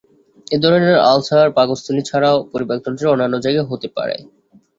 [0.47, 4.15] এ ধরনের আলসার পাকস্থলী ছাড়াও পরিপাকতন্ত্রের অন্যান্য জায়গায় হতে পারে।